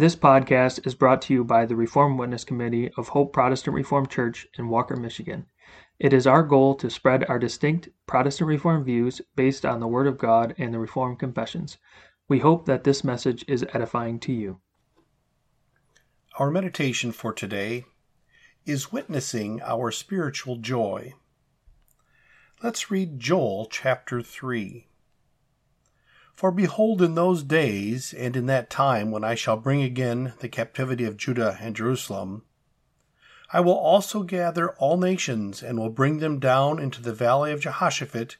This 0.00 0.16
podcast 0.16 0.86
is 0.86 0.94
brought 0.94 1.20
to 1.20 1.34
you 1.34 1.44
by 1.44 1.66
the 1.66 1.76
Reformed 1.76 2.18
Witness 2.18 2.42
Committee 2.42 2.90
of 2.96 3.08
Hope 3.08 3.34
Protestant 3.34 3.74
Reformed 3.74 4.08
Church 4.08 4.46
in 4.56 4.70
Walker, 4.70 4.96
Michigan. 4.96 5.44
It 5.98 6.14
is 6.14 6.26
our 6.26 6.42
goal 6.42 6.74
to 6.76 6.88
spread 6.88 7.26
our 7.28 7.38
distinct 7.38 7.90
Protestant 8.06 8.48
Reformed 8.48 8.86
views 8.86 9.20
based 9.36 9.66
on 9.66 9.78
the 9.78 9.86
Word 9.86 10.06
of 10.06 10.16
God 10.16 10.54
and 10.56 10.72
the 10.72 10.78
Reformed 10.78 11.18
Confessions. 11.18 11.76
We 12.30 12.38
hope 12.38 12.64
that 12.64 12.84
this 12.84 13.04
message 13.04 13.44
is 13.46 13.66
edifying 13.74 14.18
to 14.20 14.32
you. 14.32 14.62
Our 16.38 16.50
meditation 16.50 17.12
for 17.12 17.34
today 17.34 17.84
is 18.64 18.90
witnessing 18.90 19.60
our 19.60 19.90
spiritual 19.90 20.56
joy. 20.56 21.12
Let's 22.62 22.90
read 22.90 23.20
Joel 23.20 23.66
chapter 23.70 24.22
3. 24.22 24.86
For 26.40 26.50
behold, 26.50 27.02
in 27.02 27.16
those 27.16 27.42
days 27.42 28.14
and 28.14 28.34
in 28.34 28.46
that 28.46 28.70
time 28.70 29.10
when 29.10 29.22
I 29.22 29.34
shall 29.34 29.58
bring 29.58 29.82
again 29.82 30.32
the 30.38 30.48
captivity 30.48 31.04
of 31.04 31.18
Judah 31.18 31.58
and 31.60 31.76
Jerusalem, 31.76 32.44
I 33.52 33.60
will 33.60 33.76
also 33.76 34.22
gather 34.22 34.70
all 34.76 34.96
nations 34.96 35.62
and 35.62 35.78
will 35.78 35.90
bring 35.90 36.16
them 36.16 36.38
down 36.38 36.78
into 36.78 37.02
the 37.02 37.12
valley 37.12 37.52
of 37.52 37.60
Jehoshaphat 37.60 38.38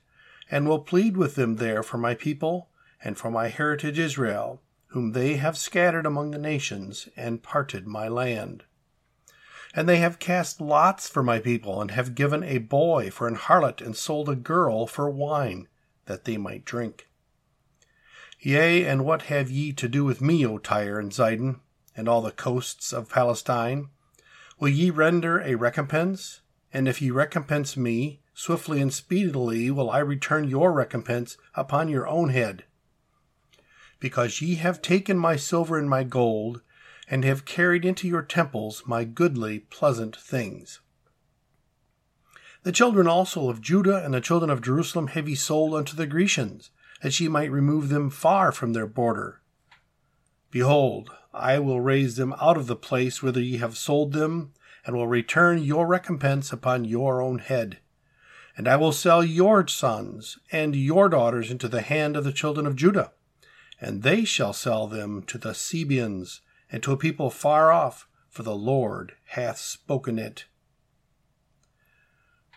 and 0.51 0.67
will 0.67 0.79
plead 0.79 1.19
with 1.19 1.35
them 1.35 1.57
there 1.57 1.83
for 1.83 1.99
my 1.99 2.15
people 2.15 2.71
and 3.05 3.19
for 3.19 3.31
my 3.31 3.49
heritage 3.49 3.99
Israel, 3.99 4.63
whom 4.87 5.13
they 5.13 5.37
have 5.37 5.59
scattered 5.59 6.07
among 6.07 6.31
the 6.31 6.39
nations 6.39 7.07
and 7.19 7.43
parted 7.43 7.87
my 7.87 8.09
land. 8.09 8.65
And 9.75 9.87
they 9.87 9.99
have 9.99 10.19
cast 10.19 10.59
lots 10.59 11.07
for 11.07 11.23
my 11.23 11.39
people, 11.39 11.83
and 11.83 11.91
have 11.91 12.15
given 12.15 12.45
a 12.45 12.57
boy 12.57 13.11
for 13.11 13.29
an 13.29 13.37
harlot, 13.37 13.83
and 13.83 13.95
sold 13.95 14.31
a 14.31 14.35
girl 14.35 14.87
for 14.87 15.11
wine, 15.11 15.69
that 16.07 16.25
they 16.25 16.39
might 16.39 16.65
drink. 16.65 17.07
Yea, 18.43 18.87
and 18.87 19.05
what 19.05 19.23
have 19.23 19.51
ye 19.51 19.71
to 19.71 19.87
do 19.87 20.03
with 20.03 20.23
me, 20.23 20.47
O 20.47 20.57
Tyre 20.57 20.99
and 20.99 21.13
Zidon, 21.13 21.61
and 21.95 22.09
all 22.09 22.23
the 22.23 22.31
coasts 22.31 22.91
of 22.91 23.11
Palestine? 23.11 23.91
Will 24.59 24.71
ye 24.71 24.89
render 24.89 25.41
a 25.41 25.57
recompense? 25.57 26.41
And 26.73 26.89
if 26.89 27.03
ye 27.03 27.11
recompense 27.11 27.77
me, 27.77 28.23
swiftly 28.33 28.81
and 28.81 28.95
speedily 28.95 29.71
will 29.71 29.91
I 29.91 29.99
return 29.99 30.49
your 30.49 30.73
recompense 30.73 31.37
upon 31.55 31.91
your 31.91 32.09
own 32.09 32.31
head. 32.31 32.65
Because 33.99 34.41
ye 34.41 34.55
have 34.55 34.81
taken 34.81 35.19
my 35.19 35.37
silver 35.37 35.77
and 35.77 35.91
my 35.91 36.03
gold, 36.03 36.63
and 37.11 37.25
have 37.25 37.45
carried 37.45 37.85
into 37.85 38.09
your 38.09 38.23
temples 38.23 38.85
my 38.87 39.05
goodly, 39.05 39.59
pleasant 39.59 40.17
things. 40.17 40.81
The 42.63 42.73
children 42.73 43.07
also 43.07 43.51
of 43.51 43.61
Judah 43.61 44.03
and 44.03 44.15
the 44.15 44.21
children 44.23 44.51
of 44.51 44.63
Jerusalem 44.63 45.09
have 45.09 45.29
ye 45.29 45.35
sold 45.35 45.75
unto 45.75 45.95
the 45.95 46.07
Grecians 46.07 46.71
that 47.03 47.19
ye 47.19 47.29
might 47.29 47.51
remove 47.51 47.89
them 47.89 48.11
far 48.11 48.53
from 48.53 48.73
their 48.73 48.87
border. 48.87 49.41
Behold, 50.51 51.11
I 51.33 51.59
will 51.59 51.81
raise 51.81 52.17
them 52.17 52.35
out 52.41 52.57
of 52.57 52.67
the 52.67 52.77
place 52.77 53.23
whither 53.23 53.41
ye 53.41 53.59
have 53.59 53.79
sold 53.79 54.13
them, 54.13 54.53
and 54.85 54.97
will 54.97 55.07
return 55.07 55.63
your 55.63 55.87
recompense 55.87 56.53
upon 56.53 56.85
your 56.85 57.21
own 57.21 57.39
head. 57.39 57.79
And 58.57 58.67
I 58.67 58.77
will 58.77 58.93
sell 58.93 59.23
your 59.25 59.67
sons 59.69 60.39
and 60.51 60.75
your 60.75 61.09
daughters 61.09 61.51
into 61.51 61.69
the 61.69 61.83
hand 61.83 62.17
of 62.17 62.25
the 62.25 62.33
children 62.33 62.67
of 62.67 62.77
Judah, 62.77 63.13
and 63.81 64.03
they 64.03 64.25
shall 64.25 64.53
sell 64.53 64.87
them 64.87 65.23
to 65.25 65.39
the 65.39 65.55
Sabeans 65.55 66.41
and 66.71 66.83
to 66.83 66.93
a 66.93 66.97
people 66.97 67.31
far 67.31 67.71
off, 67.71 68.09
for 68.29 68.43
the 68.43 68.57
Lord 68.57 69.15
hath 69.29 69.59
spoken 69.59 70.19
it. 70.19 70.47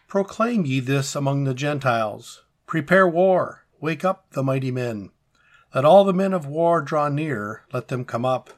Proclaim 0.07 0.65
ye 0.65 0.79
this 0.79 1.15
among 1.15 1.43
the 1.43 1.53
Gentiles. 1.53 2.43
Prepare 2.67 3.07
war 3.07 3.62
Wake 3.83 4.05
up 4.05 4.31
the 4.31 4.43
mighty 4.43 4.71
men. 4.71 5.09
Let 5.75 5.83
all 5.83 6.05
the 6.05 6.13
men 6.13 6.31
of 6.31 6.45
war 6.45 6.81
draw 6.81 7.09
near, 7.09 7.63
let 7.73 7.89
them 7.89 8.05
come 8.05 8.23
up. 8.23 8.51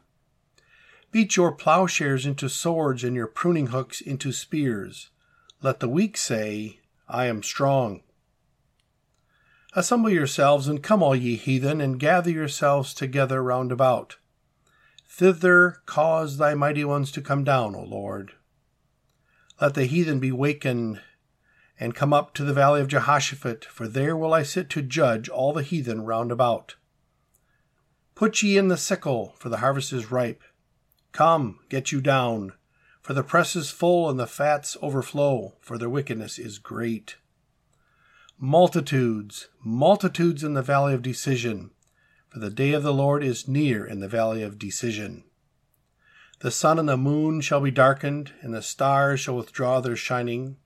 Beat 1.11 1.35
your 1.35 1.51
plowshares 1.51 2.27
into 2.27 2.47
swords 2.47 3.03
and 3.03 3.15
your 3.15 3.25
pruning 3.25 3.67
hooks 3.67 4.01
into 4.01 4.31
spears. 4.31 5.09
Let 5.63 5.79
the 5.79 5.89
weak 5.89 6.15
say, 6.15 6.79
I 7.09 7.25
am 7.25 7.41
strong. 7.41 8.03
Assemble 9.73 10.11
yourselves 10.11 10.67
and 10.67 10.83
come, 10.83 11.01
all 11.01 11.15
ye 11.15 11.37
heathen, 11.37 11.81
and 11.81 11.99
gather 11.99 12.29
yourselves 12.29 12.93
together 12.93 13.41
round 13.41 13.71
about. 13.71 14.17
Thither 15.09 15.81
cause 15.87 16.37
thy 16.37 16.53
mighty 16.53 16.85
ones 16.85 17.11
to 17.13 17.21
come 17.23 17.43
down, 17.43 17.73
O 17.73 17.81
Lord. 17.81 18.33
Let 19.59 19.73
the 19.73 19.85
heathen 19.85 20.19
be 20.19 20.31
wakened 20.31 21.01
and 21.79 21.95
come 21.95 22.13
up 22.13 22.33
to 22.33 22.43
the 22.43 22.53
valley 22.53 22.81
of 22.81 22.87
Jehoshaphat, 22.87 23.65
for 23.65 23.87
there 23.87 24.15
will 24.15 24.33
I 24.33 24.43
sit 24.43 24.69
to 24.71 24.81
judge 24.81 25.27
all 25.27 25.51
the 25.51 25.63
heathen 25.63 26.05
round 26.05 26.31
about. 26.31 26.75
Put 28.13 28.41
ye 28.41 28.57
in 28.57 28.69
the 28.69 28.77
sickle, 28.77 29.35
for 29.37 29.49
the 29.49 29.57
harvest 29.57 29.91
is 29.91 30.11
ripe. 30.11 30.41
Come, 31.11 31.59
get 31.69 31.91
you 31.91 31.99
down, 31.99 32.53
for 33.01 33.13
the 33.13 33.23
press 33.23 33.55
is 33.55 33.69
full 33.69 34.09
and 34.09 34.19
the 34.19 34.27
fats 34.27 34.77
overflow, 34.81 35.53
for 35.59 35.77
their 35.77 35.89
wickedness 35.89 36.39
is 36.39 36.59
great. 36.59 37.17
Multitudes, 38.37 39.49
multitudes 39.63 40.43
in 40.43 40.53
the 40.53 40.61
valley 40.61 40.93
of 40.93 41.01
decision, 41.01 41.71
for 42.29 42.39
the 42.39 42.49
day 42.49 42.71
of 42.71 42.83
the 42.83 42.93
Lord 42.93 43.23
is 43.23 43.47
near 43.47 43.85
in 43.85 43.99
the 43.99 44.07
valley 44.07 44.43
of 44.43 44.59
decision. 44.59 45.23
The 46.39 46.51
sun 46.51 46.79
and 46.79 46.87
the 46.87 46.97
moon 46.97 47.41
shall 47.41 47.61
be 47.61 47.71
darkened, 47.71 48.33
and 48.41 48.53
the 48.53 48.61
stars 48.61 49.19
shall 49.19 49.37
withdraw 49.37 49.79
their 49.81 49.95
shining 49.95 50.57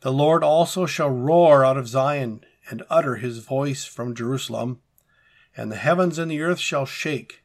the 0.00 0.12
Lord 0.12 0.42
also 0.42 0.86
shall 0.86 1.10
roar 1.10 1.64
out 1.64 1.76
of 1.76 1.88
Zion 1.88 2.44
and 2.70 2.82
utter 2.88 3.16
his 3.16 3.38
voice 3.38 3.84
from 3.84 4.14
Jerusalem, 4.14 4.80
and 5.56 5.70
the 5.70 5.76
heavens 5.76 6.18
and 6.18 6.30
the 6.30 6.40
earth 6.40 6.58
shall 6.58 6.86
shake. 6.86 7.44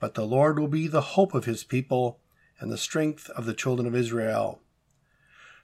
But 0.00 0.14
the 0.14 0.26
Lord 0.26 0.58
will 0.58 0.68
be 0.68 0.88
the 0.88 1.00
hope 1.00 1.34
of 1.34 1.44
his 1.44 1.64
people 1.64 2.20
and 2.58 2.72
the 2.72 2.78
strength 2.78 3.30
of 3.30 3.46
the 3.46 3.54
children 3.54 3.86
of 3.86 3.94
Israel. 3.94 4.60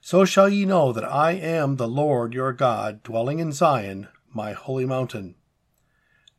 So 0.01 0.25
shall 0.25 0.49
ye 0.49 0.65
know 0.65 0.91
that 0.93 1.03
I 1.03 1.31
am 1.31 1.75
the 1.75 1.87
Lord 1.87 2.33
your 2.33 2.53
God, 2.53 3.03
dwelling 3.03 3.39
in 3.39 3.51
Zion, 3.51 4.07
my 4.33 4.53
holy 4.53 4.85
mountain. 4.85 5.35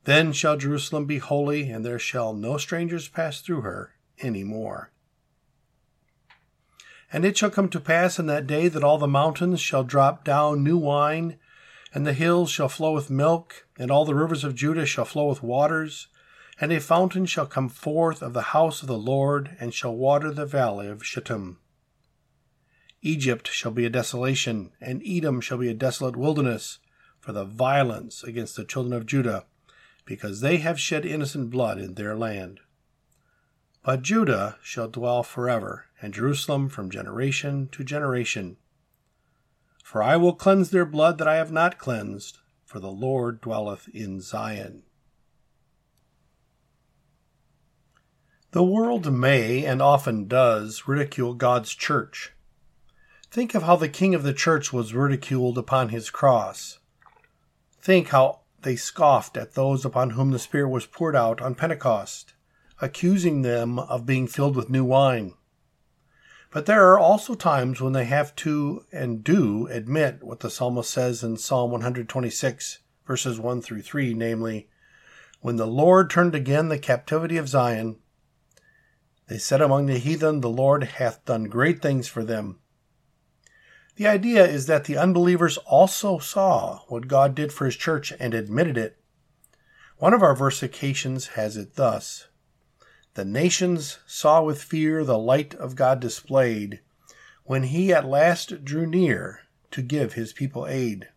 Then 0.04 0.32
shall 0.32 0.56
Jerusalem 0.56 1.06
be 1.06 1.18
holy, 1.18 1.70
and 1.70 1.84
there 1.84 1.98
shall 1.98 2.34
no 2.34 2.58
strangers 2.58 3.08
pass 3.08 3.40
through 3.40 3.62
her 3.62 3.94
any 4.18 4.44
more. 4.44 4.90
And 7.14 7.24
it 7.24 7.38
shall 7.38 7.48
come 7.48 7.68
to 7.68 7.78
pass 7.78 8.18
in 8.18 8.26
that 8.26 8.48
day 8.48 8.66
that 8.66 8.82
all 8.82 8.98
the 8.98 9.06
mountains 9.06 9.60
shall 9.60 9.84
drop 9.84 10.24
down 10.24 10.64
new 10.64 10.76
wine, 10.76 11.38
and 11.94 12.04
the 12.04 12.12
hills 12.12 12.50
shall 12.50 12.68
flow 12.68 12.92
with 12.92 13.08
milk, 13.08 13.68
and 13.78 13.88
all 13.88 14.04
the 14.04 14.16
rivers 14.16 14.42
of 14.42 14.56
Judah 14.56 14.84
shall 14.84 15.04
flow 15.04 15.28
with 15.28 15.40
waters. 15.40 16.08
And 16.60 16.72
a 16.72 16.80
fountain 16.80 17.24
shall 17.24 17.46
come 17.46 17.68
forth 17.68 18.20
of 18.20 18.32
the 18.32 18.50
house 18.50 18.82
of 18.82 18.88
the 18.88 18.98
Lord, 18.98 19.56
and 19.60 19.72
shall 19.72 19.94
water 19.94 20.32
the 20.32 20.44
valley 20.44 20.88
of 20.88 21.06
Shittim. 21.06 21.58
Egypt 23.00 23.46
shall 23.46 23.70
be 23.70 23.84
a 23.84 23.90
desolation, 23.90 24.72
and 24.80 25.00
Edom 25.06 25.40
shall 25.40 25.58
be 25.58 25.68
a 25.68 25.74
desolate 25.74 26.16
wilderness, 26.16 26.80
for 27.20 27.30
the 27.30 27.44
violence 27.44 28.24
against 28.24 28.56
the 28.56 28.64
children 28.64 28.92
of 28.92 29.06
Judah, 29.06 29.44
because 30.04 30.40
they 30.40 30.56
have 30.56 30.80
shed 30.80 31.06
innocent 31.06 31.50
blood 31.50 31.78
in 31.78 31.94
their 31.94 32.16
land. 32.16 32.58
But 33.84 34.02
Judah 34.02 34.56
shall 34.64 34.88
dwell 34.88 35.22
forever, 35.22 35.84
and 36.04 36.12
Jerusalem 36.12 36.68
from 36.68 36.90
generation 36.90 37.68
to 37.72 37.82
generation. 37.82 38.58
For 39.82 40.02
I 40.02 40.16
will 40.16 40.34
cleanse 40.34 40.70
their 40.70 40.84
blood 40.84 41.18
that 41.18 41.26
I 41.26 41.36
have 41.36 41.50
not 41.50 41.78
cleansed, 41.78 42.38
for 42.66 42.78
the 42.78 42.90
Lord 42.90 43.40
dwelleth 43.40 43.88
in 43.88 44.20
Zion. 44.20 44.82
The 48.50 48.62
world 48.62 49.12
may, 49.12 49.64
and 49.64 49.80
often 49.80 50.28
does, 50.28 50.86
ridicule 50.86 51.34
God's 51.34 51.74
church. 51.74 52.32
Think 53.30 53.54
of 53.54 53.62
how 53.62 53.76
the 53.76 53.88
king 53.88 54.14
of 54.14 54.22
the 54.22 54.34
church 54.34 54.72
was 54.72 54.94
ridiculed 54.94 55.58
upon 55.58 55.88
his 55.88 56.10
cross. 56.10 56.78
Think 57.80 58.08
how 58.08 58.40
they 58.62 58.76
scoffed 58.76 59.36
at 59.36 59.54
those 59.54 59.84
upon 59.84 60.10
whom 60.10 60.30
the 60.30 60.38
Spirit 60.38 60.68
was 60.68 60.86
poured 60.86 61.16
out 61.16 61.40
on 61.40 61.54
Pentecost 61.54 62.34
accusing 62.80 63.42
them 63.42 63.78
of 63.78 64.04
being 64.06 64.26
filled 64.26 64.56
with 64.56 64.68
new 64.68 64.84
wine. 64.84 65.32
But 66.54 66.66
there 66.66 66.92
are 66.92 67.00
also 67.00 67.34
times 67.34 67.80
when 67.80 67.94
they 67.94 68.04
have 68.04 68.32
to 68.36 68.84
and 68.92 69.24
do 69.24 69.66
admit 69.72 70.22
what 70.22 70.38
the 70.38 70.48
psalmist 70.48 70.88
says 70.88 71.24
in 71.24 71.36
Psalm 71.36 71.72
126, 71.72 72.78
verses 73.04 73.40
1 73.40 73.60
through 73.60 73.82
3, 73.82 74.14
namely, 74.14 74.68
When 75.40 75.56
the 75.56 75.66
Lord 75.66 76.10
turned 76.10 76.32
again 76.32 76.68
the 76.68 76.78
captivity 76.78 77.38
of 77.38 77.48
Zion, 77.48 77.96
they 79.26 79.36
said 79.36 79.60
among 79.60 79.86
the 79.86 79.98
heathen, 79.98 80.42
The 80.42 80.48
Lord 80.48 80.84
hath 80.84 81.24
done 81.24 81.44
great 81.48 81.82
things 81.82 82.06
for 82.06 82.22
them. 82.22 82.60
The 83.96 84.06
idea 84.06 84.46
is 84.46 84.66
that 84.66 84.84
the 84.84 84.96
unbelievers 84.96 85.56
also 85.66 86.20
saw 86.20 86.82
what 86.86 87.08
God 87.08 87.34
did 87.34 87.52
for 87.52 87.64
his 87.64 87.74
church 87.74 88.12
and 88.20 88.32
admitted 88.32 88.78
it. 88.78 88.96
One 89.96 90.14
of 90.14 90.22
our 90.22 90.36
versifications 90.36 91.30
has 91.30 91.56
it 91.56 91.74
thus 91.74 92.28
the 93.14 93.24
nations 93.24 93.98
saw 94.06 94.42
with 94.42 94.62
fear 94.62 95.04
the 95.04 95.18
light 95.18 95.54
of 95.54 95.76
God 95.76 96.00
displayed 96.00 96.80
when 97.44 97.64
he 97.64 97.92
at 97.92 98.04
last 98.04 98.64
drew 98.64 98.86
near 98.86 99.40
to 99.70 99.82
give 99.82 100.14
his 100.14 100.32
people 100.32 100.66
aid. 100.66 101.08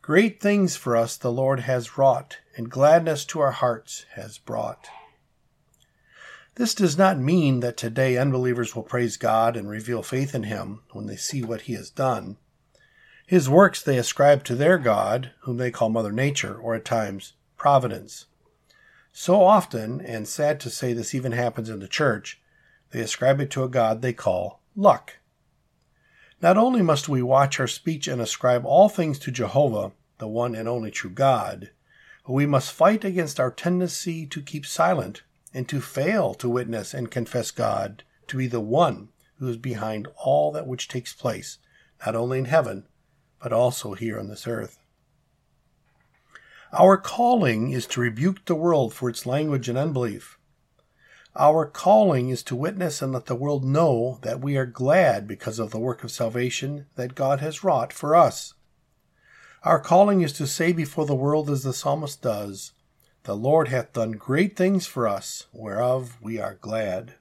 Great 0.00 0.40
things 0.40 0.76
for 0.76 0.96
us 0.96 1.16
the 1.16 1.32
Lord 1.32 1.60
has 1.60 1.96
wrought, 1.96 2.38
and 2.56 2.70
gladness 2.70 3.24
to 3.26 3.40
our 3.40 3.52
hearts 3.52 4.04
has 4.14 4.38
brought. 4.38 4.88
This 6.56 6.74
does 6.74 6.98
not 6.98 7.18
mean 7.18 7.60
that 7.60 7.76
today 7.76 8.18
unbelievers 8.18 8.76
will 8.76 8.82
praise 8.82 9.16
God 9.16 9.56
and 9.56 9.70
reveal 9.70 10.02
faith 10.02 10.34
in 10.34 10.42
Him 10.42 10.82
when 10.90 11.06
they 11.06 11.16
see 11.16 11.42
what 11.42 11.62
He 11.62 11.74
has 11.74 11.88
done. 11.88 12.36
His 13.26 13.48
works 13.48 13.80
they 13.80 13.96
ascribe 13.96 14.44
to 14.44 14.54
their 14.54 14.76
God, 14.76 15.30
whom 15.42 15.56
they 15.56 15.70
call 15.70 15.88
Mother 15.88 16.12
Nature, 16.12 16.54
or 16.56 16.74
at 16.74 16.84
times 16.84 17.34
Providence. 17.56 18.26
So 19.22 19.44
often, 19.44 20.00
and 20.00 20.26
sad 20.26 20.58
to 20.58 20.68
say 20.68 20.92
this 20.92 21.14
even 21.14 21.30
happens 21.30 21.70
in 21.70 21.78
the 21.78 21.86
church, 21.86 22.40
they 22.90 22.98
ascribe 22.98 23.40
it 23.40 23.52
to 23.52 23.62
a 23.62 23.68
God 23.68 24.02
they 24.02 24.12
call 24.12 24.60
luck. 24.74 25.18
Not 26.40 26.58
only 26.58 26.82
must 26.82 27.08
we 27.08 27.22
watch 27.22 27.60
our 27.60 27.68
speech 27.68 28.08
and 28.08 28.20
ascribe 28.20 28.66
all 28.66 28.88
things 28.88 29.20
to 29.20 29.30
Jehovah, 29.30 29.92
the 30.18 30.26
one 30.26 30.56
and 30.56 30.68
only 30.68 30.90
true 30.90 31.08
God, 31.08 31.70
but 32.26 32.32
we 32.32 32.46
must 32.46 32.72
fight 32.72 33.04
against 33.04 33.38
our 33.38 33.52
tendency 33.52 34.26
to 34.26 34.42
keep 34.42 34.66
silent 34.66 35.22
and 35.54 35.68
to 35.68 35.80
fail 35.80 36.34
to 36.34 36.48
witness 36.50 36.92
and 36.92 37.08
confess 37.08 37.52
God 37.52 38.02
to 38.26 38.36
be 38.36 38.48
the 38.48 38.58
one 38.58 39.10
who 39.36 39.46
is 39.46 39.56
behind 39.56 40.08
all 40.16 40.50
that 40.50 40.66
which 40.66 40.88
takes 40.88 41.12
place, 41.12 41.58
not 42.04 42.16
only 42.16 42.40
in 42.40 42.46
heaven, 42.46 42.88
but 43.40 43.52
also 43.52 43.94
here 43.94 44.18
on 44.18 44.26
this 44.26 44.48
earth. 44.48 44.81
Our 46.74 46.96
calling 46.96 47.70
is 47.70 47.86
to 47.88 48.00
rebuke 48.00 48.46
the 48.46 48.54
world 48.54 48.94
for 48.94 49.10
its 49.10 49.26
language 49.26 49.68
and 49.68 49.76
unbelief. 49.76 50.38
Our 51.36 51.66
calling 51.66 52.30
is 52.30 52.42
to 52.44 52.56
witness 52.56 53.02
and 53.02 53.12
let 53.12 53.26
the 53.26 53.34
world 53.34 53.62
know 53.62 54.18
that 54.22 54.40
we 54.40 54.56
are 54.56 54.64
glad 54.64 55.28
because 55.28 55.58
of 55.58 55.70
the 55.70 55.78
work 55.78 56.02
of 56.02 56.10
salvation 56.10 56.86
that 56.96 57.14
God 57.14 57.40
has 57.40 57.62
wrought 57.62 57.92
for 57.92 58.16
us. 58.16 58.54
Our 59.64 59.80
calling 59.80 60.22
is 60.22 60.32
to 60.34 60.46
say 60.46 60.72
before 60.72 61.04
the 61.04 61.14
world 61.14 61.50
as 61.50 61.62
the 61.62 61.74
psalmist 61.74 62.22
does, 62.22 62.72
The 63.24 63.36
Lord 63.36 63.68
hath 63.68 63.92
done 63.92 64.12
great 64.12 64.56
things 64.56 64.86
for 64.86 65.06
us, 65.06 65.48
whereof 65.52 66.16
we 66.22 66.40
are 66.40 66.54
glad. 66.54 67.16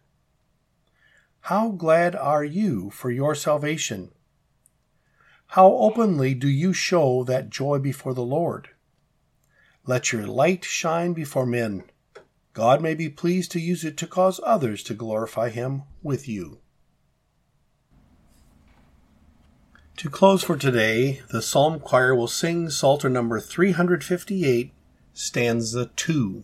How 1.42 1.71
glad 1.71 2.15
are 2.15 2.45
you 2.45 2.89
for 2.89 3.12
your 3.12 3.36
salvation? 3.36 4.12
How 5.47 5.74
openly 5.74 6.36
do 6.36 6.47
you 6.47 6.71
show 6.71 7.25
that 7.25 7.50
joy 7.50 7.80
before 7.80 8.13
the 8.13 8.24
Lord? 8.24 8.69
Let 9.86 10.12
your 10.12 10.28
light 10.28 10.63
shine 10.63 11.13
before 11.13 11.45
men 11.45 11.83
God 12.54 12.81
may 12.81 12.95
be 12.95 13.10
pleased 13.10 13.51
to 13.51 13.62
use 13.62 13.86
it 13.86 13.95
to 13.98 14.07
cause 14.07 14.39
others 14.44 14.83
to 14.83 14.94
glorify 14.94 15.50
Him 15.50 15.83
with 16.04 16.28
you. 16.28 16.60
To 19.98 20.10
close 20.10 20.44
for 20.44 20.57
today, 20.57 21.22
the 21.30 21.42
Psalm 21.42 21.80
Choir 21.80 22.13
will 22.13 22.28
sing 22.28 22.69
Psalter 22.69 23.10
number 23.10 23.39
358, 23.39 24.74
stanza 25.13 25.92
2. 25.95 26.44